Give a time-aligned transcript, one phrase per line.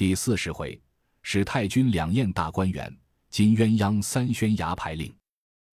[0.00, 0.80] 第四十回，
[1.20, 2.90] 史太君两宴大观园，
[3.28, 5.14] 金鸳鸯三宣牙牌令。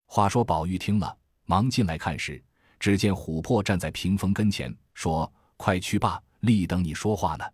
[0.04, 1.16] 话说宝玉听了，
[1.46, 2.44] 忙进来看时，
[2.78, 7.44] 只见琥珀站在屏风跟前，说：“快去罢，立等你说话呢。”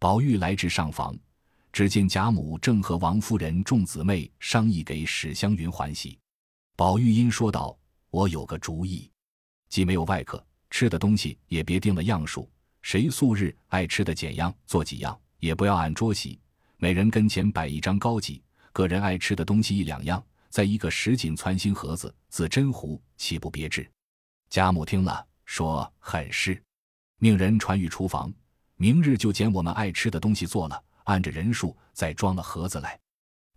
[0.00, 1.14] 宝玉来至上房，
[1.70, 6.18] 只见贾母正和王夫人众姊妹商议给史湘云欢喜。
[6.76, 7.78] 宝玉因说道
[8.08, 9.10] ：“我有个主意，
[9.68, 16.38] 既没有外客，吃的东西也别定了样数，谁素日爱吃的简样做几样。”也不要按桌席，
[16.78, 18.42] 每人跟前摆一张高级，
[18.72, 23.88] 个人爱吃的东西一两样，在一个石锦攒心盒子，自珍壶，岂不别致？
[24.48, 26.62] 贾母听了，说很是，
[27.18, 28.32] 命人传谕厨房，
[28.76, 32.98] 明日就拣我们爱吃的东西做了，按着人数再装了盒子来。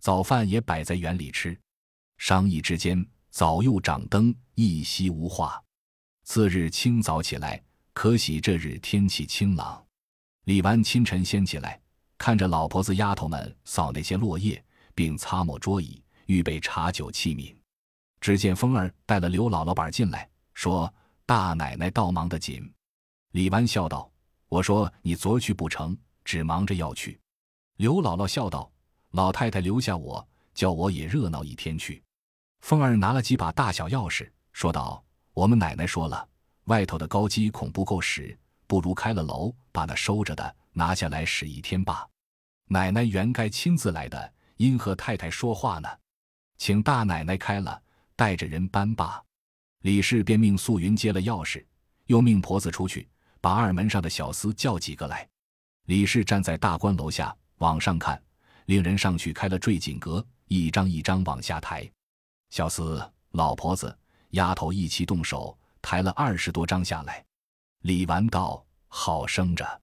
[0.00, 1.58] 早饭也摆在园里吃。
[2.18, 5.62] 商议之间，早又掌灯，一夕无话。
[6.24, 9.84] 次日清早起来，可喜这日天气清朗。
[10.50, 11.80] 李纨清晨先起来，
[12.18, 14.60] 看着老婆子、丫头们扫那些落叶，
[14.96, 17.54] 并擦抹桌椅，预备茶酒器皿。
[18.20, 20.92] 只见风儿带了刘姥姥板进来，说
[21.24, 22.68] ：“大奶奶倒忙得紧。”
[23.30, 24.10] 李纨笑道
[24.50, 27.20] ：“我说你昨儿去不成，只忙着要去。”
[27.78, 28.68] 刘姥姥笑道
[29.12, 32.02] ：“老太太留下我，叫我也热闹一天去。”
[32.66, 35.00] 凤儿拿了几把大小钥匙，说道
[35.32, 36.28] ：“我们奶奶说了，
[36.64, 38.36] 外头的高机恐不够使。”
[38.70, 42.08] 不如开了楼，把那收着的拿下来使一天罢。
[42.66, 45.88] 奶奶原该亲自来的，因和太太说话呢，
[46.56, 47.82] 请大奶奶开了，
[48.14, 49.20] 带着人搬罢。
[49.80, 51.66] 李氏便命素云接了钥匙，
[52.06, 53.08] 又命婆子出去
[53.40, 55.28] 把二门上的小厮叫几个来。
[55.86, 58.22] 李氏站在大观楼下往上看，
[58.66, 61.90] 令人上去开了坠锦阁，一张一张往下抬。
[62.50, 63.98] 小厮、老婆子、
[64.30, 67.24] 丫头一齐动手，抬了二十多张下来。
[67.80, 69.80] 李纨道：“好生着，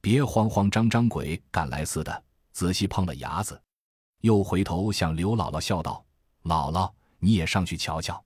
[0.00, 2.24] 别慌慌张张鬼赶来似的。
[2.52, 3.60] 仔细碰了牙子，
[4.20, 6.02] 又回头向刘姥姥笑道
[6.44, 8.22] ：‘姥姥，你也上去瞧瞧。’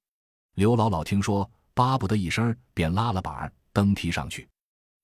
[0.55, 4.49] 刘姥姥听说，巴不得一声，便拉了板儿登梯上去。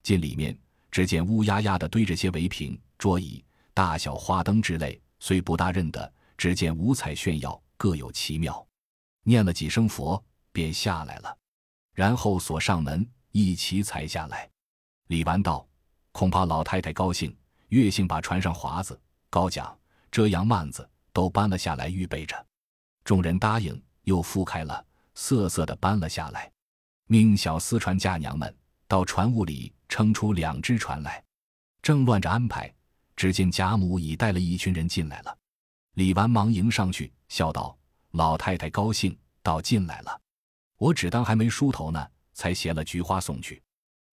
[0.05, 0.57] 进里面，
[0.93, 8.65] 只见乌压压的堆着些围屏、桌椅、大小花灯之类，虽不大认得，只见五彩炫耀，各有奇妙。
[9.25, 10.23] 念了几声佛，
[10.53, 11.37] 便下来了，
[11.95, 13.05] 然后锁上门。”
[13.37, 14.49] 一起踩下来，
[15.09, 15.67] 李纨道
[16.13, 17.37] ：“恐怕老太太高兴，
[17.71, 18.97] 越性把船上华子、
[19.29, 19.77] 高桨、
[20.09, 22.47] 遮阳幔子都搬了下来，预备着。”
[23.03, 24.87] 众人答应，又覆开了，
[25.17, 26.49] 瑟瑟的搬了下来，
[27.09, 28.57] 命小厮船家娘们
[28.87, 31.21] 到船坞里撑出两只船来，
[31.83, 32.73] 正乱着安排，
[33.17, 35.37] 只见贾母已带了一群人进来了。
[35.95, 37.77] 李纨忙迎上去，笑道
[38.15, 40.21] ：“老太太高兴，倒进来了，
[40.77, 43.63] 我只当还没梳头呢。”才携了菊花送去，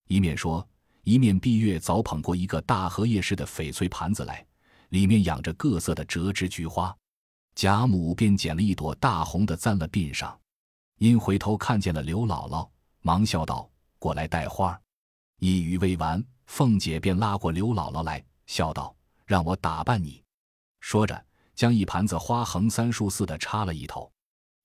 [0.08, 0.66] 一面说，
[1.04, 4.46] 一面碧月早捧过一个大荷叶似的翡翠盘子来，
[4.90, 6.96] 里面养着各色的折枝菊花。
[7.56, 10.40] 贾母便捡了一朵大红的，簪了鬓上。
[11.00, 12.70] 因回头看见了刘姥姥，
[13.02, 14.80] 忙笑道：“过来带花。”
[15.42, 18.96] 一语未完，凤姐便拉过刘姥姥来，笑道
[19.26, 20.24] ：“让我打扮你。”
[20.80, 24.12] 说着，将一盘子花横三竖四的插了一头。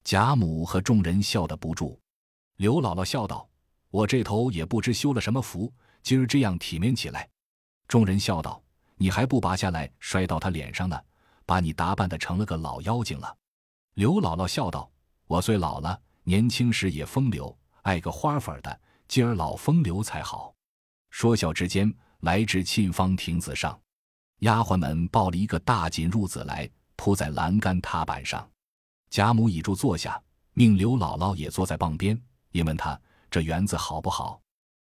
[0.05, 1.99] 贾母和众人笑得不住。
[2.57, 3.47] 刘姥姥笑道
[3.91, 5.71] ：“我这头也不知修了什么福，
[6.03, 7.29] 今儿这样体面起来。”
[7.87, 8.63] 众人笑道
[8.97, 10.99] ：“你还不拔下来摔到他脸上呢，
[11.45, 13.37] 把你打扮的成了个老妖精了。”
[13.93, 14.91] 刘姥姥笑道
[15.29, 20.55] ：“我虽老了，年轻时也风流，爱个花粉的，今儿老风流才好。”
[21.11, 23.79] 说笑之间，来至沁芳亭子上，
[24.39, 28.49] 丫鬟们抱了一个大锦褥子来，铺在栏杆踏板上。
[29.11, 30.19] 贾母倚住坐下，
[30.55, 32.19] 命刘姥姥也坐在傍边。
[32.57, 32.99] 便问他
[33.31, 34.41] 这园子好不好？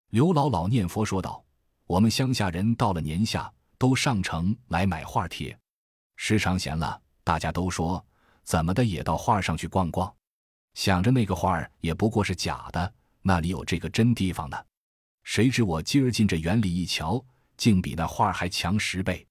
[0.09, 1.45] 刘姥姥念佛说道
[1.85, 5.55] ：“我们乡下人到了年下，都上城来买画贴，
[6.17, 8.03] 时常闲了，大家都说
[8.43, 10.11] 怎么的也到画上去逛逛。
[10.73, 12.91] 想着那个画儿也不过是假的，
[13.21, 14.57] 那里有这个真地方呢？
[15.25, 17.23] 谁知我今儿进这园里一瞧，
[17.59, 19.27] 竟比那画儿还强十倍。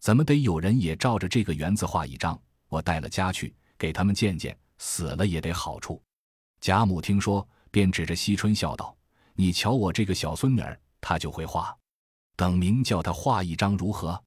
[0.00, 2.40] 怎么得有人也照着这个园子画一张？
[2.68, 6.02] 我带了家去给他们见见，死了也得好处。”
[6.62, 7.46] 贾母听说。
[7.74, 8.96] 便指着惜春笑道
[9.34, 11.76] ：“你瞧我这个小孙女儿，她就会画，
[12.36, 14.22] 等明叫她画一张如何？”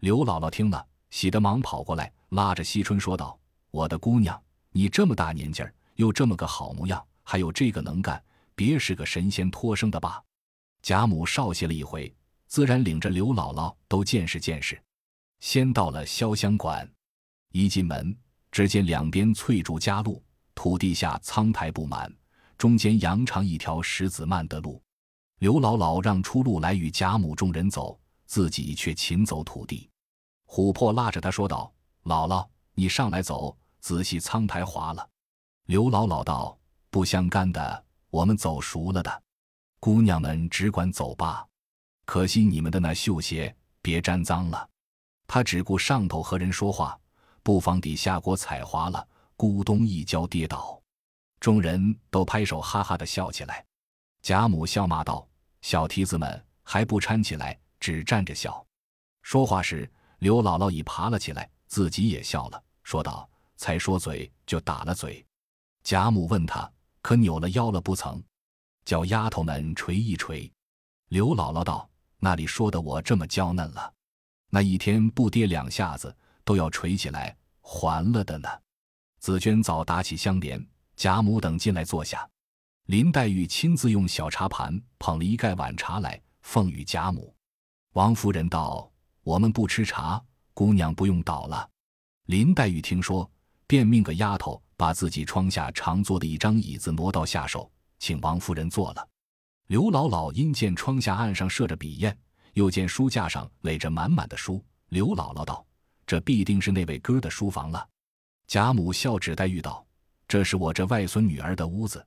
[0.00, 3.40] 刘姥姥听了，喜得忙跑过来，拉着惜春说道
[3.72, 4.38] ：“我的姑娘，
[4.72, 8.22] 你这么大年纪儿，又这么个好模样，还有这个能干，
[8.54, 10.22] 别是个神仙托生的吧？”
[10.82, 12.14] 贾母少歇了一回，
[12.46, 14.78] 自然领着刘姥姥都见识见识。
[15.40, 16.86] 先到了潇湘馆，
[17.52, 18.14] 一进门，
[18.50, 20.22] 只见两边翠竹夹路，
[20.54, 22.14] 土地下苍苔布满。
[22.62, 24.80] 中间扬长一条石子漫的路，
[25.40, 29.90] 刘姥姥让出路来与贾母众人走，自己却勤走土地。
[30.46, 31.74] 琥珀拉着她说道
[32.06, 35.04] ：“姥姥，你上来走，仔细苍苔滑了。”
[35.66, 36.56] 刘姥姥道
[36.88, 39.22] ：“不相干的，我们走熟了的。
[39.80, 41.44] 姑娘们只管走吧，
[42.04, 44.70] 可惜你们的那绣鞋别沾脏了。”
[45.26, 46.96] 他只顾上头和人说话，
[47.42, 49.04] 不妨底下锅踩滑了，
[49.36, 50.80] 咕咚一跤跌倒。
[51.42, 53.66] 众人都拍手哈哈的笑起来。
[54.22, 55.26] 贾母笑骂道
[55.60, 58.64] ：“小蹄子们还不搀起来，只站着笑。”
[59.22, 59.90] 说话时，
[60.20, 63.28] 刘姥姥已爬了起来，自己也笑了，说道
[63.58, 65.26] ：“才说嘴就打了嘴。”
[65.82, 66.70] 贾母问他
[67.02, 68.22] ：“可扭了腰了不曾？”
[68.86, 70.48] 叫丫头们捶一捶。
[71.08, 71.90] 刘姥姥道
[72.22, 73.92] ：“那里说的我这么娇嫩了？”
[74.48, 78.48] 那一天不跌两下子，都要捶起来还了的呢。
[79.18, 80.64] 紫娟早打起香帘，
[80.96, 82.28] 贾母等进来坐下。
[82.86, 87.34] 林黛玉亲自用小茶盘捧了一盖碗茶来，奉与贾母。
[87.92, 88.90] 王夫人道
[89.22, 90.22] ：“我们不吃茶，
[90.52, 91.68] 姑娘不用倒了。”
[92.26, 93.30] 林黛玉听说，
[93.66, 99.08] 便命个丫头把自己窗下常坐的一张椅子挪到下手，请王夫人坐了。
[99.68, 102.16] 刘姥姥因见窗下案上设着笔砚。
[102.54, 105.64] 又见书架上垒着满满的书，刘姥姥道
[106.06, 107.88] ：“这必定是那位哥的书房了。”
[108.46, 109.82] 贾母笑指黛玉道
[110.26, 112.04] ：“这是我这外孙女儿的屋子。”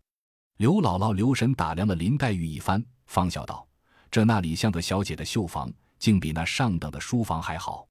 [0.58, 3.68] 刘姥姥留神打量了林黛玉一番，方笑道
[4.10, 7.88] ：“这那里像个小姐的绣房，竟比那上等的书房还好。”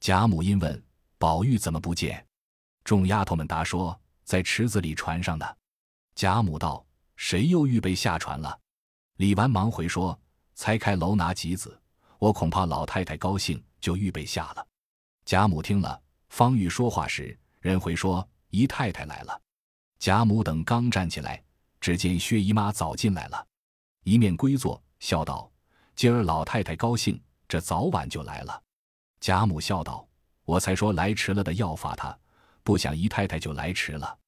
[0.00, 0.82] 贾母因问
[1.18, 2.26] ：“宝玉怎么不见？”
[2.82, 5.46] 众丫头们答说：“在池子里船上呢。”
[6.16, 6.84] 贾母道
[7.14, 8.58] ：“谁又预备下船了？”
[9.18, 10.18] 李纨忙回说
[10.54, 11.80] ：“才开楼拿几子。”
[12.18, 14.66] 我恐怕老太太高兴，就预备下了。
[15.24, 19.40] 贾母听了，方欲说话时，人回说姨太太来了。
[20.00, 21.42] 贾母等刚站起来，
[21.78, 23.46] 只见薛姨妈早进来了，
[24.02, 25.52] 一面归坐，笑道
[25.94, 28.62] ：“今儿老太太高兴，这早晚就来了。”
[29.20, 30.08] 贾母笑道
[30.46, 32.18] ：“我才说来迟了的要罚他，
[32.62, 34.18] 不想姨太太就来迟了。”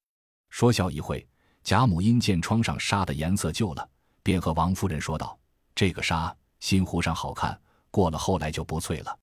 [0.51, 1.27] 说笑一会，
[1.63, 3.89] 贾母因见窗上纱的颜色旧了，
[4.21, 5.35] 便和王夫人说道
[5.73, 7.59] ：“这个纱新糊上好看。”
[7.89, 9.19] 过了后来就不翠了。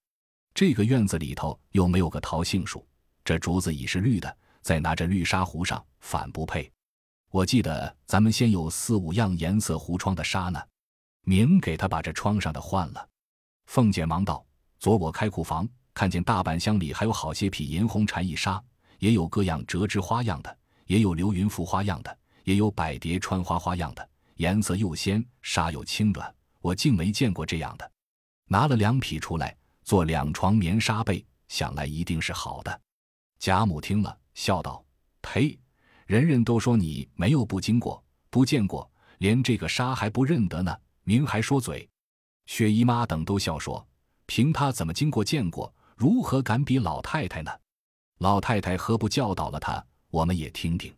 [0.52, 2.84] 这个院子里头又没有个桃杏树，
[3.24, 6.70] 这竹子已是绿的，再拿着绿纱糊上，反不配。
[7.30, 10.60] 我记得咱们先有四五样颜色糊窗的纱呢，
[11.22, 13.08] 明给他把这窗上的换了。
[13.66, 14.44] 凤姐忙道
[14.80, 18.62] ：“昨我开库房，看见大板箱里还有好些匹银红蝉翼纱，
[18.98, 27.90] 也有各样折枝花样的，也有流云复花样的，也有百蝶穿花花样的，颜色又鲜，纱又轻软，我竟没见过这样的。”
[28.50, 32.80] 拿了两匹出来做两床棉纱被，想来一定是好的。
[33.38, 34.84] 贾母听了，笑道
[35.22, 35.58] ：“呸！
[36.06, 41.88] 人人都说你没有不经过、不见过，连这个沙还不认得呢，明还说嘴。”
[42.46, 43.86] 薛姨妈等都笑说
[44.26, 47.50] ：“凭他怎么经过见过，如何敢比老太太呢？
[48.18, 50.94] 老太太何不教导了他，我们也听听。”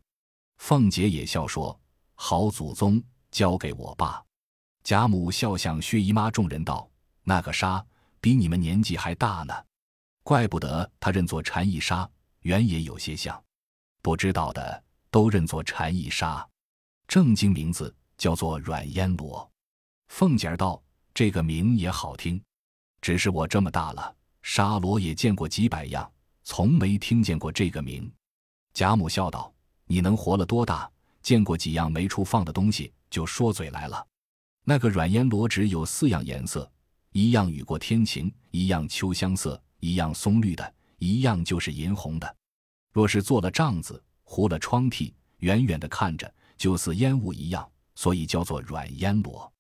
[0.59, 1.79] 凤姐也笑说
[2.15, 4.25] ：“好祖宗，交给我吧。”
[4.83, 6.89] 贾母笑向薛姨妈众人道。
[7.25, 7.85] 那个沙
[8.21, 9.55] 比你们年纪还大呢，
[10.25, 12.09] 怪不得他认作蝉翼纱，
[12.43, 13.43] 原也有些像。
[14.01, 16.47] 不知道的都认作蝉翼纱，
[17.09, 19.49] 正经名字叫做软烟罗。
[20.09, 20.83] 凤姐儿道
[21.15, 22.43] ：“这个名也好听，
[23.01, 26.11] 只是我这么大了，纱罗也见过几百样，
[26.45, 28.13] 从没听见过这个名。”
[28.75, 29.53] 贾母笑道
[29.87, 30.91] ：“你能活了多大，
[31.23, 34.07] 见过几样没处放的东西，就说嘴来了。
[34.65, 36.71] 那个软烟罗只有四样颜色。”
[37.15, 42.37] 一样雨过天晴，一样秋香色，一样松绿的，一样就是银红的。
[42.93, 49.51] 若是做了帐子，糊了窗屉，远远的看着就似烟雾一样，所以叫做软烟罗。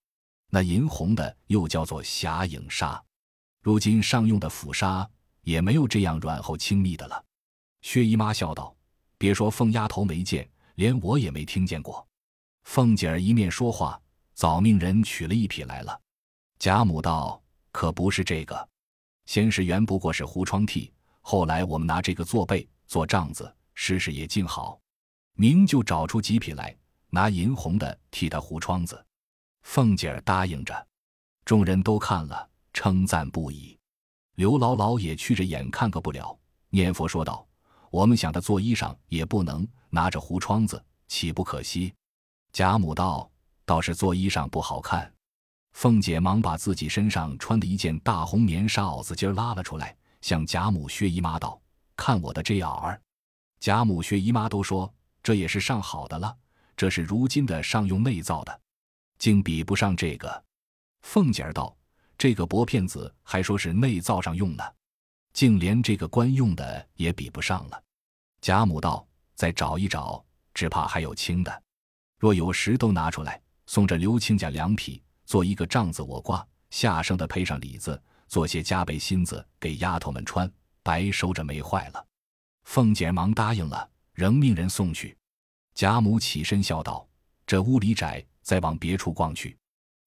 [0.51, 3.03] 那银红的又叫做霞影纱。
[3.63, 5.09] 如今上用的府纱
[5.43, 7.25] 也没有这样软厚轻密的了。
[7.81, 8.77] 薛姨妈笑道
[9.19, 12.07] ：“别说凤丫头没见，连我也没听见过。”
[12.65, 14.01] 凤姐儿一面说话，
[14.35, 16.01] 早命人取了一匹来了。
[16.59, 17.41] 贾母道。
[17.75, 18.69] 可不是这个，
[19.25, 24.79] 先是原不过是糊窗屉，后来我们拿这个做被做帐子，试试也静好。
[25.33, 26.77] 明就找出几匹来，
[27.09, 29.03] 拿银红的替他糊窗子。
[29.63, 30.87] 凤姐儿答应着，
[31.43, 33.79] 众人都看了，称赞不已。
[34.35, 37.49] 刘姥姥也屈着眼看个不了，念佛说道
[37.89, 41.95] ：“我们想他做衣裳也不能拿着糊窗子，岂不可惜？”
[42.53, 43.31] 贾母道
[43.65, 45.11] ：“倒是做衣裳不好看。”
[45.73, 51.59] 凤姐忙把自己身上穿的一件大红棉纱袄子襟拉了出来，向贾母、薛姨妈道
[52.03, 53.01] ：“看我的这袄儿。”
[53.61, 54.93] 贾母、薛姨妈都说
[55.23, 56.37] ：“这也是上好的了，
[56.77, 58.61] 这是如今的上用内造的，
[59.19, 60.45] 竟比不上这个。”
[61.03, 61.77] 凤姐儿道
[62.19, 64.65] ：“这个薄片子还说是内造上用呢。”
[65.33, 67.81] 竟连这个官用的也比不上了。
[68.41, 69.07] 贾母道
[69.37, 71.63] ：“再找一找，只怕还有轻的。
[72.19, 82.07] 若有时都拿出来，送着刘亲家两匹，做一个帐子我挂，下生的配上里子，做些加倍新子给丫头们穿，白收着没坏了。”
[82.65, 85.17] 凤姐忙答应了，仍命人送去。
[85.75, 87.07] 贾母起身笑道
[87.47, 89.57] ：“这屋里窄，再往别处逛去。”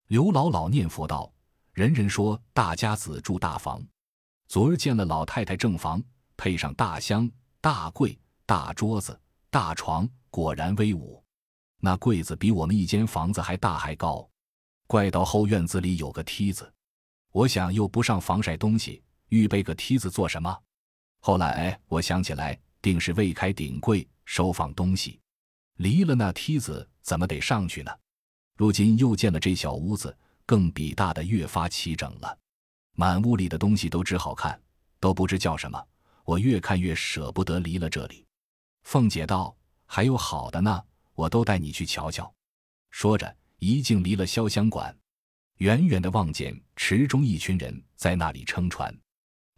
[0.08, 1.34] 刘姥姥念佛道
[1.74, 3.84] ：“人人说大家子住大房，
[4.48, 6.02] 昨儿见了老太太正房，
[6.38, 7.30] 配上大箱、
[7.60, 11.22] 大柜、大桌子、大床，果然威武。
[11.80, 14.28] 那柜子比我们一间房子还大还高，
[14.88, 16.72] 怪到后院子里有个梯子。
[17.32, 20.58] 我想又不上房晒东西，预备个梯子做什么？
[21.20, 25.20] 后来我想起来，定是未开顶柜收放东西，
[25.78, 27.92] 离了那梯子，怎么得上去呢？”
[28.56, 30.16] 如今又见了这小屋子，
[30.46, 32.38] 更比大的越发齐整了。
[32.94, 34.58] 满屋里的东西都只好看，
[35.00, 35.84] 都不知叫什么。
[36.24, 38.26] 我越看越舍不得离了这里。
[38.84, 39.56] 凤姐道
[39.86, 40.82] ：“还有好的呢，
[41.14, 42.34] 我都带你去瞧瞧。”
[42.92, 44.98] 说着，一径离了潇湘馆，
[45.58, 48.96] 远远的望见池中一群人在那里撑船。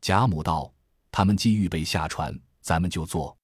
[0.02, 0.74] 贾母道
[1.12, 3.36] ：“他们既预备下船，咱们就坐。”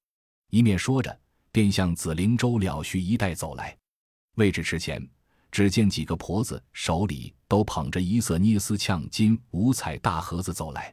[0.52, 1.20] 一面说着，
[1.52, 3.78] 便向紫菱洲了徐一带走来。
[4.36, 5.08] 位置池前。
[5.52, 10.92] 只见几个婆子手里都捧着一色捏丝呛金五彩大盒子走来，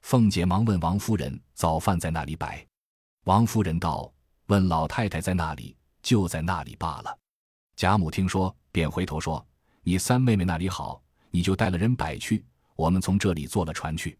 [0.00, 2.66] 凤姐忙问王夫人：“早饭在那里摆？”
[3.26, 4.12] 王夫人道
[4.50, 7.16] ：“问老太太在那里，就在那里罢了。”
[7.78, 9.46] 贾母听说，便回头说
[9.86, 12.44] ：“你三妹妹那里好，你就带了人摆去，
[12.74, 14.18] 我们从这里坐了船去。”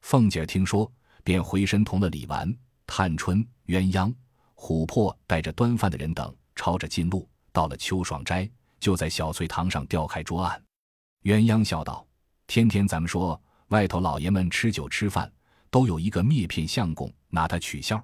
[0.00, 0.90] 凤姐听说，
[1.22, 4.14] 便回身同了李纨、探春、鸳鸯、
[4.56, 8.48] 琥珀带着端饭的人等，抄着近路到了秋爽斋。
[8.80, 10.62] 就在小翠堂上吊开桌案，
[11.24, 12.06] 鸳鸯笑道
[12.46, 15.30] ：“天天咱们说外头老爷们吃酒吃饭，
[15.68, 18.00] 都有一个篾片相公拿他取笑，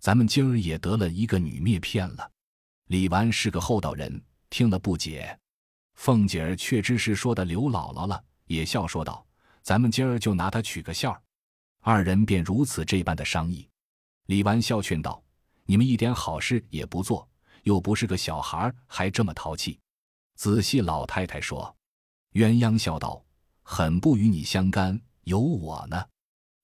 [0.00, 2.30] 咱们今儿也得了一个女篾片了。”
[2.88, 5.34] 李纨是个厚道人，听了不解。
[5.94, 9.24] 凤姐儿却知是说的刘姥姥了，也笑说道
[9.62, 11.20] ：“咱们今儿就拿他取个笑。”
[11.80, 13.68] 二人便如此这般的商议。
[14.26, 15.22] 李纨笑劝道
[15.66, 17.28] ：“你们一点好事也不做，
[17.64, 19.80] 又不是个小孩儿，还这么淘气。”
[20.36, 21.74] 仔细，老太太说
[22.34, 23.24] ：“鸳鸯笑道，
[23.62, 26.06] 很不与你相干，有我呢。”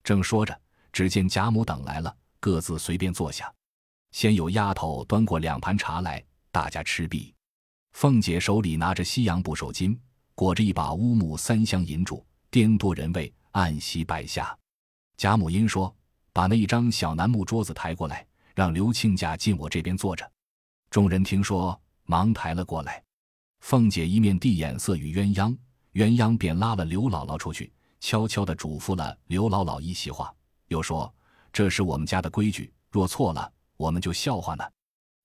[0.04, 0.58] 正说着，
[0.92, 3.52] 只见贾母等来了，各自随便坐下。
[4.12, 7.34] 先有丫头端过两盘茶来，大家吃毕。
[7.92, 9.98] 凤姐手里拿着西洋布手巾，
[10.34, 14.56] 裹着一把乌木三香银烛，颠多人位，按席摆下。
[15.16, 15.94] 贾母因说
[16.32, 20.30] ：“把那一张小楠木桌子抬过来，让刘亲家进我这边坐着。”
[20.90, 23.02] 众人听说，忙抬了过来。
[23.60, 25.56] 凤姐一面递眼色与鸳鸯，
[25.94, 30.32] 鸳鸯便拉了刘姥姥出去，悄悄地嘱咐了刘姥姥一席话，
[30.68, 31.12] 又说
[31.52, 34.64] ：“这是我们家的规矩，若错了，我们就笑话呢。”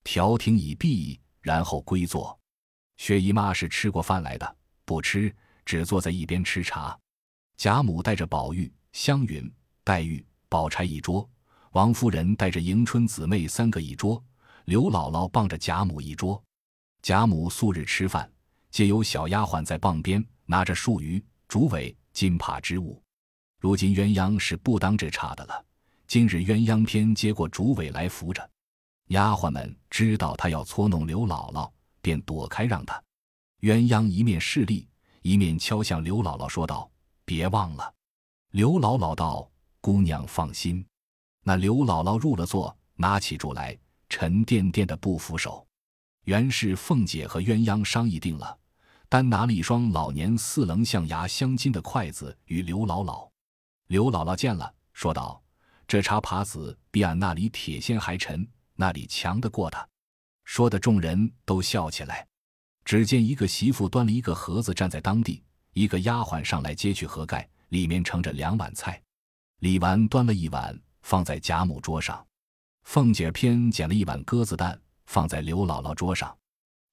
[0.03, 2.38] 调停已毕，然后归坐。
[2.98, 7.00] 薛姨妈是吃过饭来的，不吃，只坐在一边吃茶。
[7.63, 9.50] 贾母带着宝玉、湘云、
[9.86, 11.25] 黛玉、宝钗一桌，
[11.72, 14.22] 王夫人带着迎春姊妹三个一桌，
[14.65, 16.43] 刘姥姥傍着贾母一桌。
[17.01, 18.29] 贾母素日吃饭，
[18.70, 23.01] 皆有小丫鬟在傍边拿着树鱼、竹苇、金帕之物。
[23.62, 25.65] 如今鸳鸯是不当这差的了。
[26.05, 28.51] 今日鸳鸯偏接过竹苇来扶着，
[29.08, 33.01] 丫鬟们知道他要搓弄刘姥姥，便躲开让他。
[33.62, 34.86] 鸳鸯一面势利，
[35.22, 36.91] 一面敲向刘姥姥说道
[37.34, 37.92] ：“别忘了。”
[38.54, 39.50] 刘姥姥道
[39.82, 40.86] ：“姑娘放心。”
[41.42, 43.75] 那刘姥姥入了座，拿起箸来，
[44.08, 45.66] 沉甸甸的不扶手。
[46.25, 48.56] 原是凤姐和鸳鸯商议定了，
[49.10, 53.28] 单拿了一双老年四棱象牙镶金的筷子与刘姥姥。
[53.88, 55.42] 刘姥姥见了，说道
[55.88, 59.86] ：“这茶耙子比俺那里铁锨还沉，那里强得过他。”
[60.46, 62.25] 说的众人都笑起来。
[62.86, 65.42] 只见一个媳妇端了一个盒子站在当地，
[65.74, 69.01] 一个丫鬟上来接去盒盖，里面盛着两碗菜。
[69.60, 72.25] 李纨端了一碗放在贾母桌上，
[72.84, 74.80] 凤姐偏捡了一碗鸽子蛋。
[75.06, 76.36] 放在刘姥姥桌上，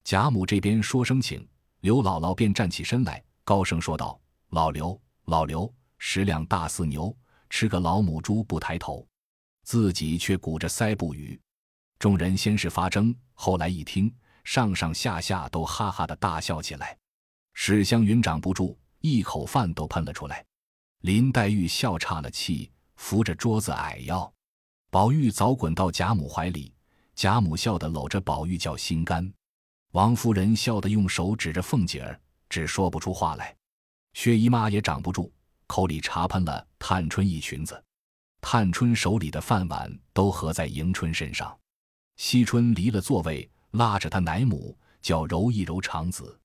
[0.03, 1.47] 贾母这边说声请，
[1.79, 4.19] 刘姥姥便站起身来，高声说道
[4.51, 7.15] ：“老刘，老刘，十两大四牛，
[7.49, 9.07] 吃个老母猪不抬头。”
[9.63, 11.39] 自己却鼓着腮不语。
[11.99, 16.97] 众人先是发怔，后来一听，上上下下都哈哈的大笑起来。
[17.53, 20.45] 史湘云长不住，一口饭都喷了出来。
[21.01, 24.31] 林黛玉笑岔了气，扶着桌子矮腰。
[24.89, 26.73] 宝玉早滚到贾母怀里。
[27.13, 29.31] 贾母笑得搂着宝玉叫心肝，
[29.91, 33.55] 王夫人笑得用手指着凤姐儿，只说不出话来。
[34.13, 35.31] 薛姨妈也长不住，
[35.67, 37.83] 口里茶喷了探春一裙子。
[38.39, 41.55] 探春手里的饭碗都合在迎春身上。
[42.15, 46.39] 惜春离了座位，拉着她奶母，叫揉一揉肠子。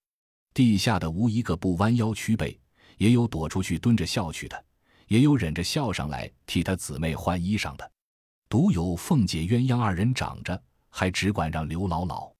[0.56, 2.58] 地下的无一个不弯腰屈背，
[2.96, 4.64] 也有躲出去蹲着笑去的，
[5.06, 7.92] 也有忍着笑上来替他姊妹换衣裳的，
[8.48, 10.58] 独有凤姐鸳鸯二人长着，
[10.88, 12.32] 还只管让刘姥姥。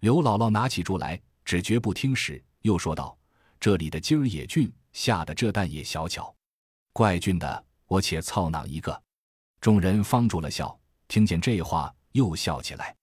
[0.00, 3.16] 刘姥姥拿起箸来，只觉不听使，又说道
[3.58, 6.36] ：“这里的筋儿也俊，下的这蛋也小巧，
[6.92, 7.64] 怪俊的。
[7.86, 9.02] 我且操囊一个。”
[9.62, 10.78] 众人方住了笑，
[11.08, 12.94] 听见这话又笑起来。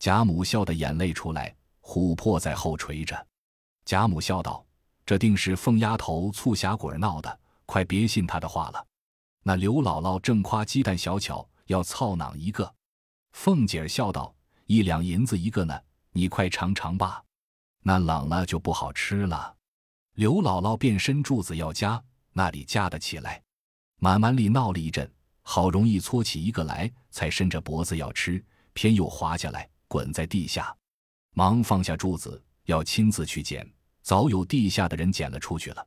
[0.00, 3.24] 贾母笑得眼泪出来，琥珀在后垂着。
[3.90, 4.64] 贾母笑道
[5.04, 8.86] ：“这定是凤丫头促狭鬼闹的，快别信她的话了。”
[9.42, 12.72] 那刘姥姥正夸鸡蛋小巧，要操囊一个。
[13.32, 14.32] 凤姐儿笑道
[14.66, 15.76] ：“一两银子一个呢。”
[16.14, 17.20] 你快尝尝吧，
[17.82, 19.56] 那冷了就不好吃了。
[20.14, 22.00] 刘姥姥便伸柱子要夹，
[22.32, 23.42] 那里夹得起来？
[23.96, 28.40] 满满里闹了一阵，好容易搓起一个来，才伸着脖子要吃，
[28.72, 30.72] 偏又滑下来，滚在地下。
[31.34, 33.68] 忙放下柱子，要亲自去捡，
[34.02, 35.86] 早有地下的人捡了出去了。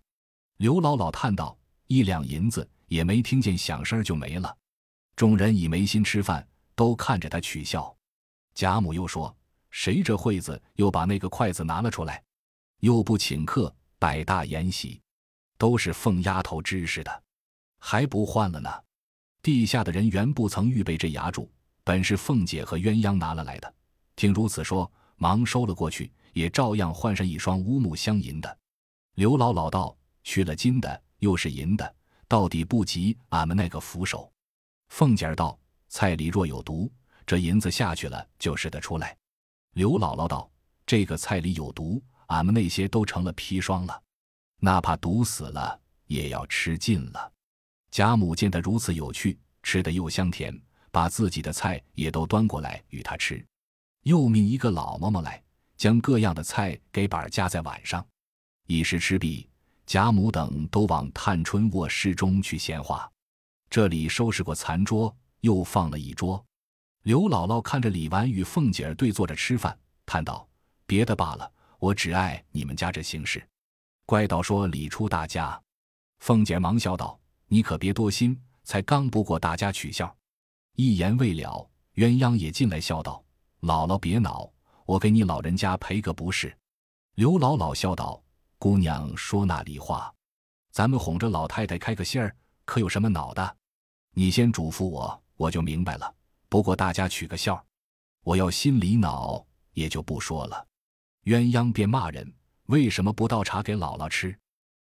[0.58, 4.55] 刘姥姥叹道：“一两银子也没听见响声就没了。”
[5.15, 7.96] 众人已没心吃饭，都看着他取笑。
[8.53, 9.36] 贾母又说。
[9.75, 12.24] 谁这会子又把那个筷子拿了出来，
[12.82, 15.01] 又不请客摆大筵席，
[15.58, 17.24] 都是凤丫头指使的，
[17.79, 18.70] 还不换了呢？
[19.41, 21.51] 地下的人原不曾预备这牙柱，
[21.84, 23.74] 本是凤姐和鸳鸯拿了来的。
[24.15, 28.57] 听如此说，忙收了过去，也照样换上一双乌木镶银的。
[29.15, 31.95] 刘姥姥道：“去了金的，又是银的，
[32.27, 34.31] 到底不及俺们那个扶手。”
[34.89, 36.91] 凤姐儿道：“菜里若有毒，
[37.25, 39.15] 这银子下去了，就使得出来。”
[39.75, 40.51] 刘姥姥道
[40.85, 44.01] ：“这个菜里有毒，俺们那些都成了砒霜了，
[44.59, 47.31] 哪怕毒死了也要吃尽了。”
[47.89, 50.59] 贾母见他如此有趣，吃得又香甜，
[50.89, 53.45] 把自己的菜也都端过来与他吃，
[54.01, 55.43] 又命一个老嬷嬷来，
[55.77, 58.05] 将各样的菜给板儿夹在碗上。
[58.67, 59.49] 一时吃毕，
[59.86, 63.09] 贾母等都往探春卧室中去闲话。
[63.69, 66.43] 这里收拾过残桌，又放了一桌。
[67.03, 70.47] 刘姥姥看着李纨与凤姐儿对坐着吃饭，叹道
[70.86, 73.45] ：“别的罢了，我只爱你们家这形式。
[74.05, 75.62] 怪道说理出大家。”
[76.21, 80.15] 凤姐忙笑道：“你可别多心，才刚不过大家取笑。”
[80.77, 83.21] 一言未了，鸳鸯也进来笑道
[83.62, 84.49] ：“姥姥别恼，
[84.86, 86.56] 我给你老人家赔个不是。”
[87.15, 88.22] 刘姥姥笑道
[88.58, 90.13] ：“姑娘说那里话？
[90.72, 93.58] 咱们哄着老太太开个心儿，可有什么恼的？
[94.15, 96.13] 你先嘱咐我，我就明白了。”
[96.50, 97.63] 不过大家取个笑，
[98.24, 99.43] 我要心里恼
[99.74, 100.67] 也就不说了。
[101.24, 102.32] 鸳鸯便骂人
[102.67, 104.38] ：“为什么不倒茶给姥姥吃？”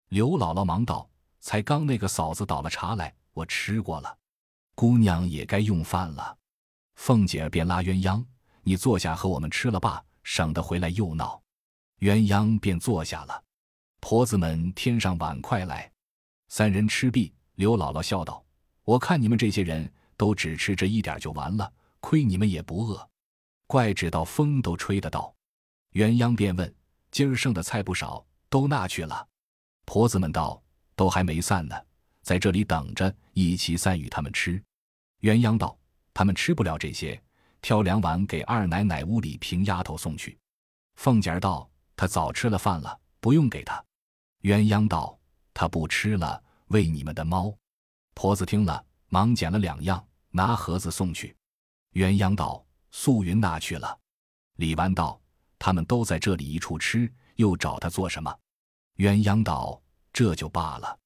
[0.07, 1.09] 刘姥姥忙道
[1.41, 4.17] ：“才刚那个嫂子倒了茶来，我吃过了。
[4.75, 6.37] 姑娘也该用饭了。”
[6.95, 8.23] 凤姐便拉鸳鸯
[8.67, 11.41] ：“你坐下和我们吃了罢，省得回来又闹。”
[12.01, 13.41] 鸳鸯便坐下了。
[14.01, 15.89] 婆子们添上碗筷来，
[16.49, 18.43] 三人吃毕，刘姥姥笑道
[18.83, 23.07] ：“我看你们这些人。”都只吃这一点就完了，亏你们也不饿，
[23.67, 25.31] 怪只道风都吹得到。
[25.91, 26.75] 鸳鸯便问
[27.11, 29.27] ：“今儿剩的菜不少，都那去了？”
[29.85, 30.59] 婆子们道
[30.97, 31.75] ：“都还没散呢，
[32.23, 34.59] 在这里等着，一起散与他们吃。”
[35.21, 35.77] 鸳鸯道
[36.15, 37.21] ：“他们吃不了这些，
[37.61, 40.37] 挑两碗给二奶奶屋里平丫头送去。”
[40.95, 43.83] 凤姐儿道：“她早吃了饭了，不用给她。”
[44.43, 45.17] 鸳鸯道
[45.53, 47.55] ：“她不吃了，喂你们的猫。”
[48.15, 48.83] 婆子听了。
[49.09, 51.33] 忙捡了两样，拿盒子送去。
[51.93, 53.97] 鸳鸯道：“素云哪去了？”
[54.59, 55.17] 李纨道
[55.57, 58.37] ：“他们都在这里一处吃，又找他做什么？”
[58.99, 60.99] 鸳鸯道：“这就罢了。”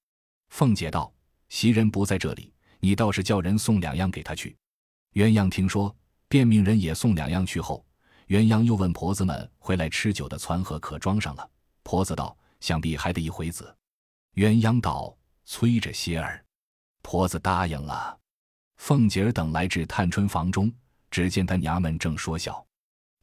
[0.50, 1.14] 凤姐道
[1.50, 4.58] ：“袭人不在这里，你倒是叫人送两样给他去。”
[5.14, 5.96] 鸳鸯听说，
[6.32, 7.86] 便命人也送两样去后，
[8.30, 11.50] 鸳鸯又问婆子们回来吃酒的攒盒可装上了。
[11.84, 13.76] 婆子道：“想必还得一回子。”
[14.36, 15.14] 鸳鸯道
[15.44, 16.42] ：“催着些儿。”
[17.04, 18.18] 婆子答应了，
[18.78, 20.72] 凤姐儿等来至探春房中，
[21.10, 22.66] 只见她娘们正说笑。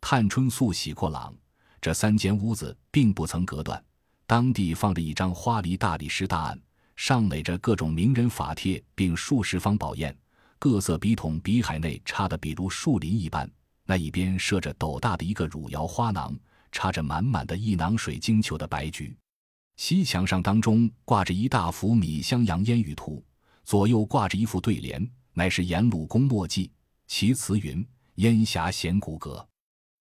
[0.03, 1.35] 探春素喜阔朗，
[1.81, 3.83] 这三间屋子并不曾隔断，
[4.27, 6.61] 当地放着一张花梨大理石大案，
[6.95, 10.15] 上垒着各种名人法帖，并数十方宝砚，
[10.59, 13.51] 各色笔筒笔海内插的比如树林一般。
[13.85, 16.39] 那一边设着斗大的一个汝窑花囊，
[16.71, 19.17] 插着满满的一囊水晶球的白菊。
[19.77, 23.25] 西墙上当中挂着一大幅米香洋烟雨图。
[23.65, 26.73] 左右挂着一副对联，乃是颜鲁公墨迹，
[27.07, 29.47] 其词云：“烟霞显骨骼，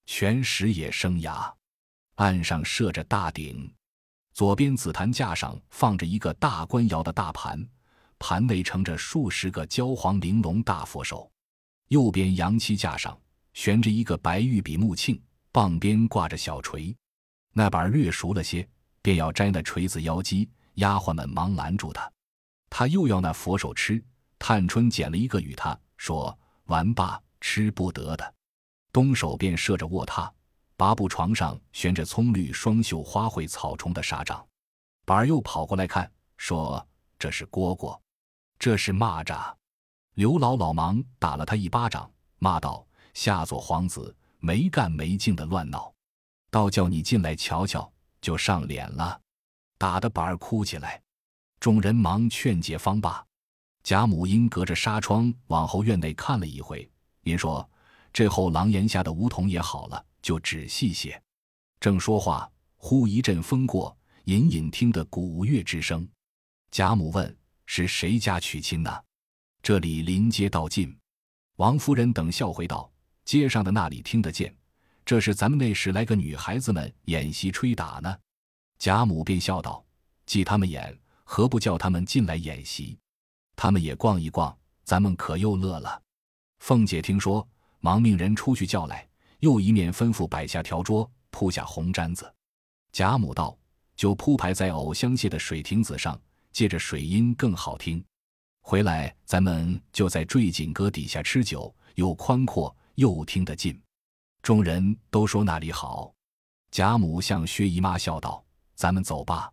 [0.05, 1.53] 全石也生涯。”
[2.15, 3.69] 岸上设着大鼎，
[4.33, 7.67] 左边紫檀架上放着一个大官窑的大盘，
[8.19, 11.31] 盘内盛着数十个焦黄玲珑大佛手，
[11.89, 13.19] 右边羊漆架上
[13.53, 15.19] 悬着一个白玉笔木磬，
[15.51, 16.95] 棒边挂着小锤。
[17.53, 18.67] 那板略熟了些，
[19.01, 22.11] 便要摘那锤子腰击，丫鬟们忙拦住他。
[22.69, 24.03] 他又要那佛手吃，
[24.37, 28.33] 探春捡了一个与他说：“玩罢，吃不得的。”
[28.91, 30.29] 东手便设着卧榻，
[30.75, 34.45] 八步床上悬着葱绿双绣花卉草虫的纱帐。
[35.05, 36.85] 板儿又跑过来看，说
[37.17, 37.99] ：“这是蝈蝈，
[38.57, 39.53] 这是蚂蚱。”
[40.15, 45.93] 刘姥姥忙打了他一巴掌，骂道：“下作皇子，没干没净的乱闹，
[46.49, 49.21] 倒叫你进来瞧瞧，就上脸了。”
[49.77, 50.99] 打得板儿哭起来。
[51.59, 53.23] 众人忙劝解方罢，
[53.83, 56.89] 贾母因隔着纱窗往后院内看了一回，
[57.21, 57.67] 您说
[58.11, 61.21] 这后廊檐下的梧桐也好了，就仔细些。
[61.79, 66.07] 正说话，忽一阵风过，隐隐听得鼓乐之声。
[66.71, 67.37] 贾母问
[67.67, 68.91] ：“是谁家娶亲呢？”
[69.61, 70.97] 这里临街道近，
[71.57, 72.91] 王夫人等笑回道
[73.23, 74.51] ：“街上的那里听得见，
[75.05, 78.17] 这是咱们那时来个女孩子们演习吹打呢。”
[78.79, 79.85] 贾母便笑道
[80.25, 80.97] ：“既他们演。”
[81.29, 82.97] 何不叫他们进来演习？
[83.53, 86.01] 他们也逛一逛，咱们可又乐了。
[86.59, 87.45] 凤姐听说，
[87.81, 89.05] 忙命人出去叫来，
[89.39, 92.33] 又一面吩咐摆下条桌，铺下红毡子。
[92.93, 93.59] 贾母道
[93.97, 96.17] ：“就铺排在藕香榭的水亭子上，
[96.51, 98.03] 借着水音更好听。
[98.61, 103.79] 回来咱们就在坠锦阁底下吃酒，又宽阔又听得进。”
[104.43, 106.13] 众人都说那里好。
[106.71, 108.43] 贾母向薛姨妈笑道
[108.75, 109.51] ：“咱们走吧。”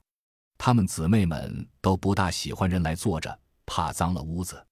[0.58, 4.64] 她们姊妹们都不大喜欢人来坐着，怕脏了屋子。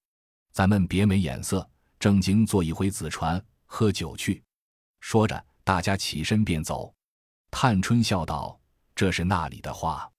[0.52, 4.42] 咱们别没眼色，正经坐一回子船喝酒去。
[5.00, 6.94] 说着，大家起身便走。
[7.50, 8.58] 探春笑道
[8.94, 10.10] ：“这是那里的话，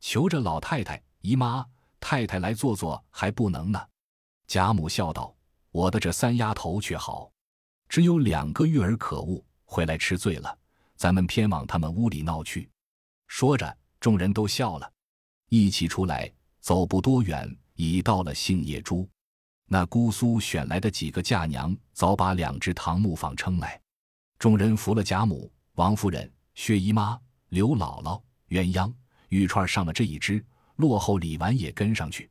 [0.00, 1.64] 求着老太太、姨妈、
[1.98, 3.80] 太太来坐坐还不能呢。”
[4.46, 5.34] 贾母笑道
[5.72, 7.32] ：“我的这三丫头却好，
[7.88, 10.58] 只有两个玉儿可恶，回来吃醉了，
[10.96, 12.68] 咱们偏往他们屋里闹去。”
[13.28, 14.92] 说着，众人都笑了。
[15.48, 16.30] 一起出来，
[16.60, 19.08] 走不多远，已到了杏叶珠。
[19.66, 23.80] 那姑苏选来的几个嫁娘，早把两只唐木坊撑来。
[24.38, 28.92] 众人扶了贾母、王夫人、薛姨妈、刘姥姥、鸳鸯、
[29.30, 30.44] 玉串上了这一只，
[30.82, 32.28] 落后李纨也跟上去，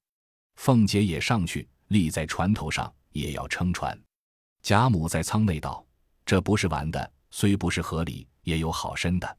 [0.55, 3.97] 凤姐也上去，立在船头上，也要撑船。
[4.61, 5.85] 贾母在舱内道
[6.25, 9.37] ：“这不是玩的，虽不是河里，也有好深的，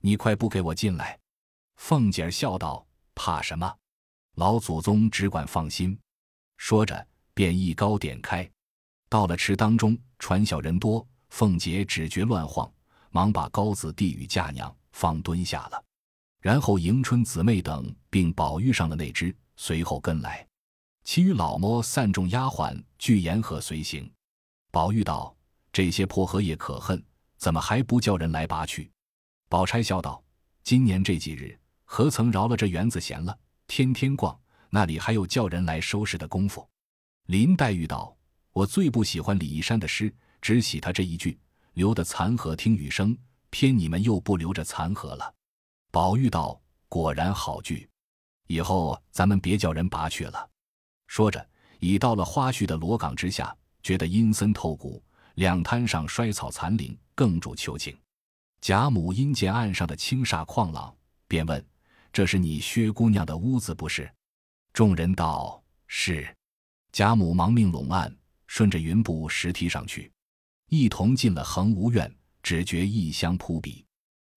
[0.00, 1.16] 你快不给我进来。”
[1.78, 2.84] 凤姐笑道。
[3.20, 3.76] 怕什么？
[4.36, 5.98] 老祖宗只管放心。
[6.56, 8.48] 说着，便一篙点开，
[9.08, 12.72] 到了池当中，船小人多，凤姐只觉乱晃，
[13.10, 15.84] 忙把篙子递与嫁娘，方蹲下了。
[16.48, 20.48] 然后迎春姊妹等并宝玉上了那只，随后跟来。
[21.04, 24.10] 其余老嬷散众丫鬟俱沿河随行。
[24.70, 25.36] 宝玉道
[25.70, 27.04] ：“这些破荷叶可恨，
[27.36, 28.90] 怎么还不叫人来拔去？”
[29.50, 30.24] 宝钗笑道
[30.64, 33.38] ：“今年这几日。”何曾饶了这园子闲了？
[33.66, 34.34] 天天逛，
[34.70, 36.66] 那里还有叫人来收拾的功夫？
[37.26, 38.16] 林黛玉道
[38.54, 41.38] ：“我最不喜欢李义山的诗，只喜他这一句
[41.76, 43.14] ‘留得残荷听雨声’，
[43.50, 45.30] 偏你们又不留着残荷了。”
[45.90, 47.88] 宝玉道：“果然好句，
[48.46, 50.48] 以后咱们别叫人拔去了。”
[51.08, 51.48] 说着，
[51.80, 55.02] 已到了花絮的罗岗之下，觉得阴森透骨，
[55.36, 57.98] 两滩上衰草残林，更助求情。
[58.60, 60.94] 贾母因见岸上的青煞旷朗，
[61.26, 61.64] 便问。
[62.12, 64.10] 这是你薛姑娘的屋子不是？
[64.74, 66.36] 众人道是。
[66.92, 68.14] 贾母忙命拢岸，
[68.46, 70.12] 顺着云步石梯上去，
[70.68, 73.86] 一同进了恒芜院，只觉异香扑鼻。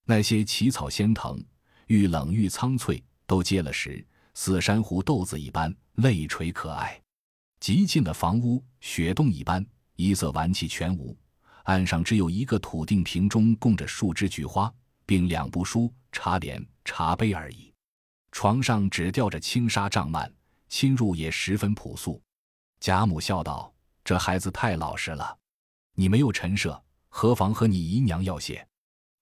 [0.05, 1.43] 那些奇草仙藤，
[1.87, 7.01] 愈冷愈苍翠，都结了实，似珊瑚豆子一般，泪垂可爱。
[7.59, 11.17] 即进了房屋，雪洞一般，一色玩气全无。
[11.63, 14.73] 岸上只有一个土定瓶中供着数枝菊花，
[15.05, 16.65] 并两部书、茶帘。
[16.83, 17.71] 茶杯而已，
[18.31, 20.27] 床上只吊着轻纱帐幔，
[20.67, 22.19] 侵入也十分朴素。
[22.79, 23.71] 贾母笑道
[24.03, 25.37] ：“这孩子太老实了，
[25.93, 28.67] 你没有陈设，何妨和你姨娘要些？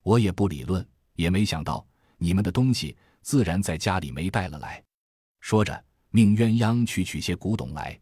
[0.10, 1.86] 我也不理论，也没想到
[2.18, 4.84] 你们的东西自然在家里没带了来。”
[5.40, 8.00] 说着，命鸳鸯去取些古董来，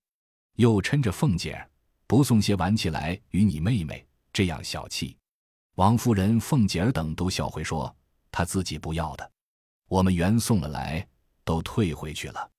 [0.53, 1.69] 又嗔着凤姐儿
[2.07, 5.17] 不送些玩器来与你妹妹，这样小气。
[5.75, 7.93] 王夫人、凤姐儿等都笑回说
[8.31, 9.31] ：“她自己不要的。”
[9.89, 11.05] 我们原送了来，
[11.43, 12.49] 都退回去了。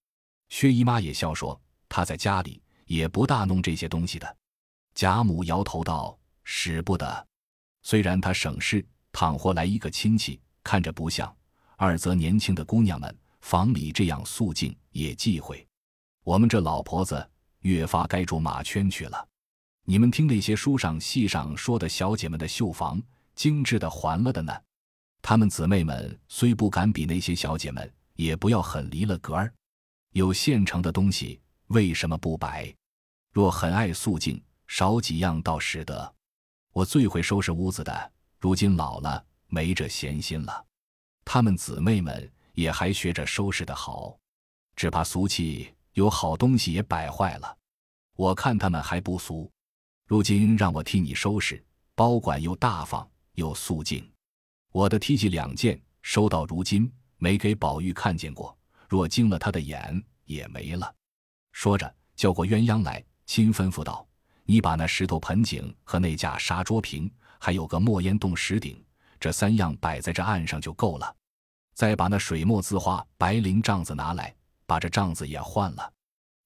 [0.50, 1.58] 薛姨妈也笑说
[1.88, 4.36] ：“她在家里也不大弄这些东西的。”
[4.94, 7.26] 贾母摇头道：“使不得。
[7.80, 11.28] 虽然她省事，倘或来一个亲戚，看着不像；
[11.76, 15.66] 二则年轻的姑娘们房里这样肃静，也忌讳。
[16.24, 17.28] 我们这老婆子
[17.60, 19.28] 越发该住马圈去了。
[19.84, 23.00] 你们听那些书上戏上说的小姐们的绣房，
[23.34, 24.52] 精致的还了的呢。
[25.22, 29.52] 她们姊妹们虽不敢比那些小姐们，也不要很离了格儿。
[30.12, 32.74] 有现成的东西，为什么不摆？
[33.32, 36.14] 若很爱肃静，少几样倒使得。
[36.72, 40.64] 我最会收拾屋子的，如今老了，没这闲心了。
[41.24, 44.16] 她们姊妹们也还学着收拾的好，
[44.76, 47.56] 只怕俗气，有好东西也摆坏了。
[48.14, 49.50] 我看他们还不俗。
[50.06, 51.62] 如今让我替你收拾，
[51.94, 54.08] 保管又大方又肃静。
[54.72, 58.56] 我的提起两件，收到如今没给宝玉看见过，
[58.88, 60.94] 若惊了他的眼也没了。
[61.52, 64.06] 说着，叫过鸳鸯来，亲吩咐道
[64.46, 68.82] ：“你把那石头盆景和那架沙桌瓶，还有个墨烟洞石鼎，
[69.18, 71.14] 这三样摆在这案上就够了。
[71.74, 74.34] 再把那水墨字画白绫帐子拿来，
[74.66, 75.92] 把这帐子也换了。”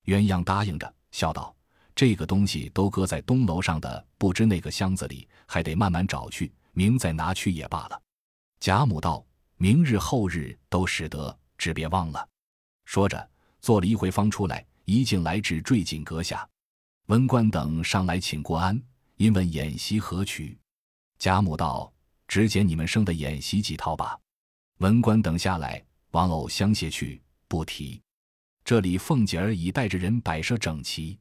[0.07, 1.55] 鸳鸯答应着，笑道。
[1.94, 8.02] 这个东西都搁在东楼上的不知那个箱子里，还得慢慢找去，明再拿去也罢了。
[8.61, 9.22] 贾母道
[9.59, 12.26] ：“明日后日都使得，只别忘了。”
[12.87, 16.48] 说着，做了一回方出来，一进来至坠锦阁下，
[17.09, 18.83] 文官等上来请过安，
[19.16, 20.59] 因问演习何曲。
[21.22, 21.92] 贾母道
[22.26, 24.18] ：“只拣你们生的演习几套吧。”
[24.82, 25.80] 文官等下来，
[26.11, 28.02] 往偶相谢去，不提。
[28.64, 31.16] 这里凤姐儿已带着人摆设整齐。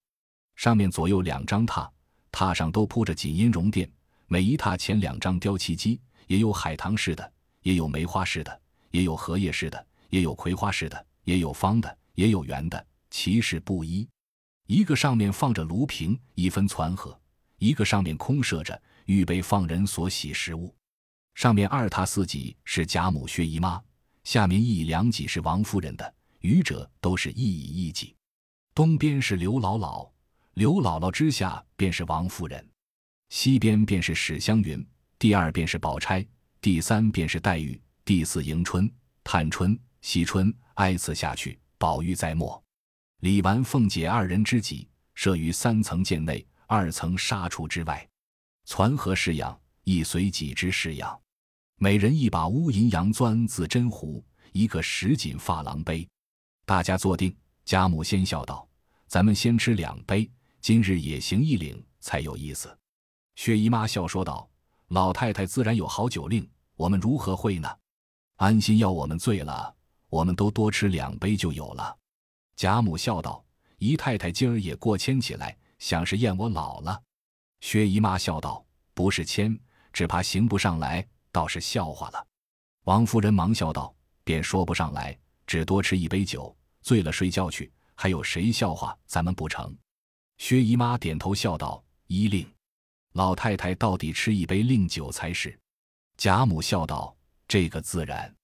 [0.55, 1.87] 上面左右两张榻，
[2.31, 3.87] 榻上都铺着锦阴绒垫，
[4.25, 14.09] 每一榻前两张雕漆机，也有海棠式的，也有梅花式的，也有荷叶式的，也有葵花式的，也有方的，也有圆的，其式不一。
[14.65, 17.15] 一个上面放着炉瓶，一分攒盒；
[17.59, 20.73] 一个上面空设着，预备放人所喜食物。
[21.35, 23.81] 上面二榻四几是贾母、薛姨妈，
[24.23, 28.15] 下面一两几是王夫人的，余者都是一椅一几。
[28.73, 30.09] 东边是刘姥姥。
[30.55, 32.69] 刘姥姥之下便是王夫人，
[33.29, 34.85] 西边便是史湘云，
[35.17, 36.27] 第二便是宝钗，
[36.59, 38.91] 第三便是黛玉，第四迎春、
[39.23, 42.61] 探春、惜春，挨次下去，宝玉在末。
[43.21, 48.05] 李纨、凤姐二人之己设于三层间内，二层纱橱之外，
[48.73, 51.19] 攒合式样亦随己之式样。
[51.75, 56.07] 每人一把乌银洋钻自真壶，一个十锦珐琅杯。
[56.65, 58.65] 大家坐定，贾母先笑道
[59.07, 60.31] ：“咱们先吃两杯。”
[60.61, 62.73] 今日也行一领才有意思。
[63.35, 64.49] 薛姨妈笑说道
[64.87, 67.67] ：“老太太自然有好酒令，我们如何会呢？
[68.37, 69.75] 安心要我们醉了，
[70.07, 71.93] 我们都多吃两杯就有了。”
[72.55, 73.43] 贾母笑道
[73.79, 77.03] ：“姨太太今儿也过谦起来，想是厌我老了。”
[77.61, 79.57] 薛姨妈笑道：“不是谦，
[79.93, 82.27] 只怕行不上来，倒是笑话了。”
[82.85, 83.95] 王夫人忙笑道
[84.25, 89.75] ：“便说不上来，只多吃一杯酒，醉了睡觉去，还有谁笑话咱们不成？”
[90.39, 92.51] 薛姨妈点头笑道：“依令，
[93.13, 95.57] 老太太到底吃一杯令酒才是。”
[96.17, 97.15] 贾母笑道
[97.47, 98.35] ：“这个自然。”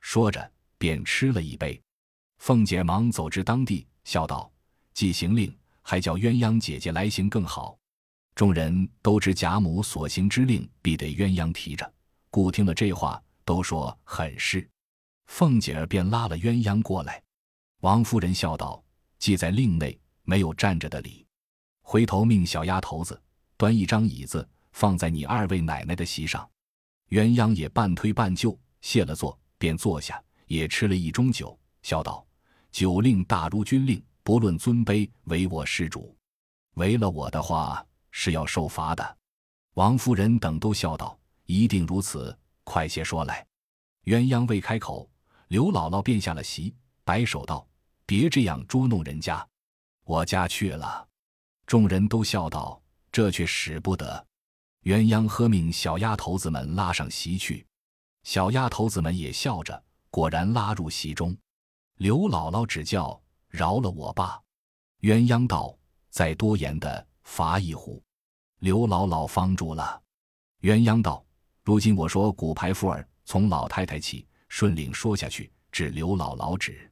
[0.00, 1.78] 说着便吃了一杯。
[2.38, 4.50] 凤姐忙走至当地，笑道
[4.94, 7.76] ：“既行令，还叫鸳鸯姐姐来行更好。”
[8.34, 11.92] 众人都知贾母所行之令必得鸳鸯提着，
[12.30, 14.66] 故听了这话，都说很是。
[15.26, 17.22] 凤姐儿便拉了鸳鸯过来。
[17.80, 18.82] 王夫人笑道
[19.18, 21.26] ：“既在令内，没有站着的理。”
[21.82, 23.20] 回头命小丫头子
[23.56, 26.48] 端一张椅子放在你二位奶奶的席上，
[27.10, 32.26] 鸳鸯也半推半就谢了座，便坐下，也吃了一盅酒，笑道
[32.70, 36.16] ：“酒令大如军令，不论尊卑，唯我是主。
[36.74, 39.18] 违了我的话是要受罚的。”
[39.74, 43.46] 王夫人等都笑道：“一定如此，快些说来。”
[44.04, 45.08] 鸳鸯未开口，
[45.48, 47.66] 刘姥姥便下了席，摆手道
[48.06, 49.46] ：“别这样捉弄人家，
[50.04, 51.06] 我家去了。”
[51.66, 54.26] 众人都笑道：“这却使不得。”
[54.84, 57.66] 鸳鸯喝命小丫头子们拉上席去，
[58.24, 61.36] 小丫头子们也笑着，果然拉入席中。
[61.96, 64.40] 刘姥姥只叫：“饶了我吧。”
[65.02, 65.76] 鸳鸯道
[66.10, 68.02] ：“再多言的，罚一壶。”
[68.58, 70.02] 刘姥姥方住了。
[70.62, 71.24] 鸳鸯道
[71.62, 76.90] ：“如今我说骨牌妇儿，从老太太起，顺领说下去，至刘姥姥止。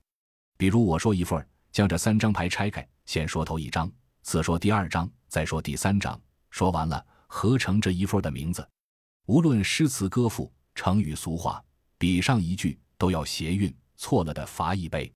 [0.57, 3.91] 比如我说一份儿，将这三张牌拆开，先说头一张。”
[4.23, 6.19] 次说第二张，再说第三张，
[6.51, 8.67] 说完了，合成这一份的名字。
[9.27, 11.63] 无论诗词歌赋、成语俗话，
[11.99, 15.11] 比上一句都要谐韵，错了的罚一杯。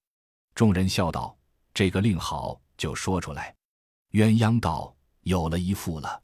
[0.55, 1.37] 众人笑道
[1.73, 3.55] ：“这个令好，就说出来。”
[4.13, 6.23] 鸳鸯道：“有了一副了。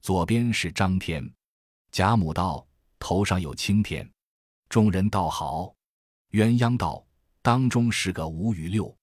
[0.00, 1.28] 左边是张天。”
[1.92, 2.66] 贾母道
[2.98, 4.10] ：“头上有青天。”
[4.68, 5.74] 众人道：“好。”
[6.32, 7.06] 鸳鸯道
[7.42, 8.94] ：“当中是个五与六。”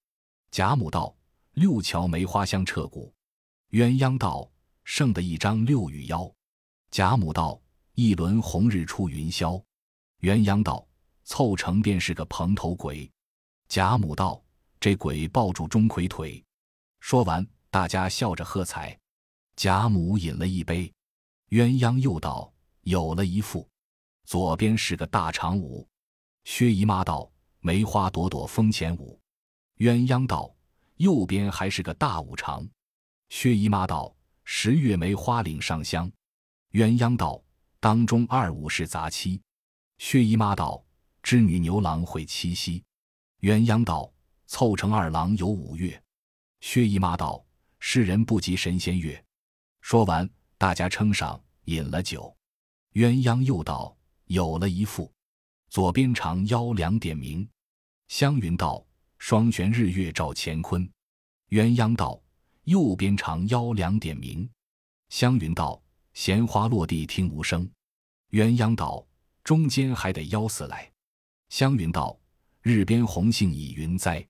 [0.51, 1.15] 贾母道
[1.53, 3.13] ：“六桥梅花香彻骨。
[3.69, 4.51] 鸳鸯道
[4.83, 6.29] ：“剩的一张六玉腰。”
[6.91, 7.61] 贾母道
[7.95, 9.61] ：“一轮红日出云霄。”
[10.19, 10.85] 鸳鸯道
[11.23, 13.09] ：“凑成便是个蓬头鬼。”
[13.69, 14.43] 贾母道
[14.81, 16.43] ：“这鬼抱住钟馗腿。”
[16.99, 18.99] 说完，大家笑着喝彩。
[19.55, 20.91] 贾母饮了一杯，
[21.49, 23.67] 鸳鸯又道：“有了一副，
[24.25, 25.87] 左边是个大长舞。”
[26.45, 29.19] 薛姨妈道：“梅花朵朵风前舞。”
[29.77, 30.51] 鸳鸯道
[30.97, 32.67] ：“右边还是个大五常。”
[33.29, 36.11] 薛姨妈道：“十月梅花岭上香。”
[36.73, 37.41] 鸳鸯道
[37.79, 39.39] ：“当中二五是杂七。”
[39.99, 40.83] 薛姨妈道
[41.21, 42.83] ：“织女牛郎会七夕。”
[43.41, 44.11] 鸳鸯道
[44.47, 46.01] ：“凑成二郎有五月。”
[46.61, 47.45] 薛姨妈道
[47.79, 49.23] ：“世人不及神仙月。”
[49.81, 52.33] 说完，大家称上，饮了酒。
[52.93, 55.11] 鸳鸯又道：“有了一副，
[55.69, 57.47] 左边长腰两点明。”
[58.07, 58.85] 湘云道。
[59.23, 60.81] 双悬日月照乾坤，
[61.49, 62.19] 鸳鸯道
[62.65, 64.49] ：“右边长腰两点明。”
[65.09, 65.79] 湘云道
[66.15, 67.69] ：“闲花落地听无声。”
[68.33, 69.05] 鸳鸯道
[69.45, 70.91] ：“中间还得腰死来。”
[71.49, 72.19] 湘云道
[72.63, 74.27] ：“日边红杏倚云栽。”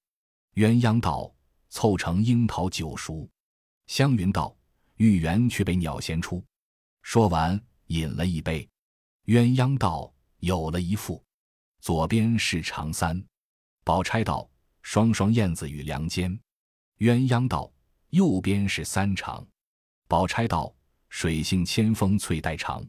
[0.55, 1.33] 鸳鸯道
[1.71, 3.29] ：“凑成樱桃九熟。”
[3.87, 4.53] 湘云道
[5.01, 6.43] ：“玉园却被鸟衔出。”
[7.01, 8.69] 说完，饮了一杯。
[9.25, 11.23] 鸳鸯道：“有了一副，
[11.79, 13.23] 左边是长三。”
[13.83, 14.47] 宝钗道。
[14.83, 16.31] 双双燕子与梁间，
[16.97, 17.71] 鸳鸯道
[18.09, 19.47] ：“右边是三长。”
[20.09, 20.73] 宝钗道
[21.09, 22.83] ：“水性千峰翠带长。”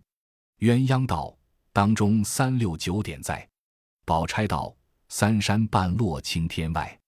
[0.61, 1.37] 鸳鸯道
[1.71, 3.47] ：“当中三六九点在。”
[4.07, 4.75] 宝钗道
[5.11, 6.99] ：“三山半落青天外。”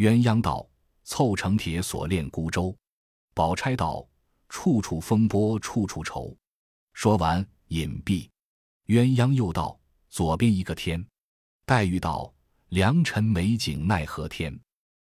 [0.00, 0.66] 鸳鸯道
[1.04, 2.74] ：“凑成铁锁链孤舟。”
[3.34, 4.08] 宝钗道
[4.52, 6.36] ：“处处风波处处愁。”
[6.92, 8.28] 说完，隐蔽。
[8.86, 11.02] 鸳鸯又道：“左边一个天。”
[11.64, 12.30] 黛玉道。
[12.68, 14.58] 良辰美景奈何天，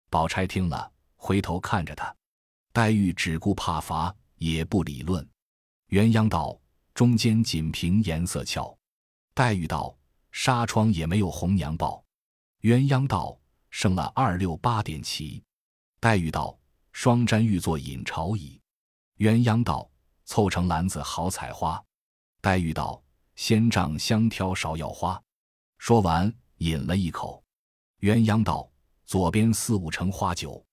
[0.10, 2.14] 宝钗听了，回头看着他。
[2.74, 5.26] 黛玉只顾怕罚，也不理论。
[5.88, 6.60] 鸳鸯道
[6.94, 8.78] ：“中间仅凭颜色俏。”
[9.34, 9.98] 黛玉道
[10.34, 12.04] ：“纱窗也没有红娘报。”
[12.64, 13.40] 鸳鸯道
[13.72, 15.42] ：“生了二六八点齐。”
[16.02, 16.60] 黛玉道
[16.92, 18.60] ：“双簪玉作引朝椅。”
[19.17, 19.89] 鸳鸯道
[20.26, 21.82] ：“凑成篮子好采花。”
[22.41, 23.02] 黛玉道
[23.36, 25.21] ：“仙杖香挑芍药花。”
[25.78, 27.43] 说完，饮了一口。
[27.99, 28.69] 鸳鸯道
[29.06, 30.65] ：“左边四五成花酒。”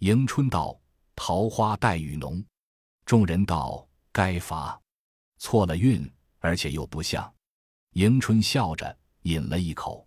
[0.00, 0.78] 迎春道
[1.16, 2.42] ：“桃花带雨浓。”
[3.04, 4.80] 众人道：“该罚，
[5.38, 7.30] 错了韵，而且又不像。”
[7.94, 10.06] 迎春笑着饮了一口。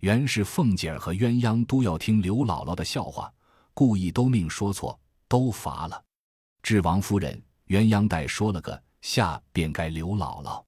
[0.00, 3.32] 原是凤姐儿和鸳鸯都要听刘姥姥的笑话，
[3.74, 6.04] 故意都命说错，都罚了。
[6.66, 10.64] 智王夫人，鸳鸯待说了个下，便该刘姥姥。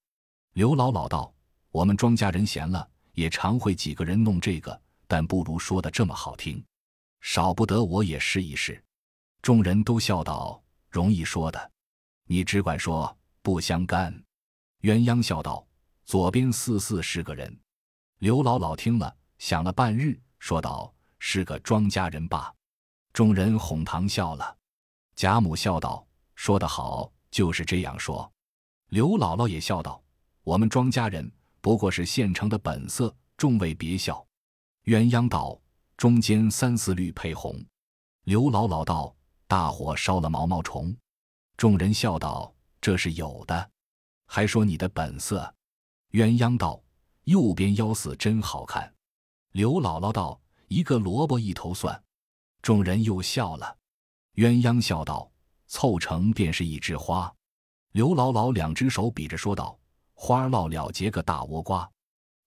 [0.52, 1.34] 刘姥姥道
[1.72, 6.64] ：“我们庄家人闲了，也常会几个人弄这个。”但不如说的这么好听，
[7.20, 8.80] 少不得我也试一试。
[9.42, 11.72] 众人都笑道：“容易说的，
[12.28, 14.14] 你只管说，不相干。”
[14.82, 15.66] 鸳鸯笑道
[16.06, 17.58] ：“左边四四是个人。”
[18.22, 22.54] 刘姥姥听了，想了半日，说道：“是个庄稼人罢。”
[23.12, 24.57] 众人哄堂笑了。
[25.18, 28.32] 贾母笑道：“说得好，就是这样说。”
[28.90, 30.00] 刘姥姥也笑道
[30.44, 31.28] ：“我们庄稼人
[31.60, 34.24] 不过是现成的本色，众位别笑。”
[34.86, 35.60] 鸳鸯道
[35.98, 37.60] ：“中间三四绿配红。”
[38.26, 39.12] 刘姥姥道
[39.48, 40.96] ：“大火烧了毛毛虫。”
[41.58, 43.70] 众人笑道：“这是有的。”
[44.30, 45.52] 还说你的本色。
[46.12, 46.80] 鸳鸯道
[47.26, 48.94] ：“右边腰四真好看。”
[49.50, 52.00] 刘姥姥道：“一个萝卜一头蒜。”
[52.62, 53.77] 众人又笑了。
[54.38, 55.28] 鸳鸯笑道
[55.66, 57.34] ：“凑成便是一枝花。”
[57.90, 59.76] 刘姥姥两只手比着说道
[60.14, 61.90] ：“花落了结个大倭瓜。”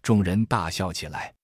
[0.01, 1.35] 众人大笑起来。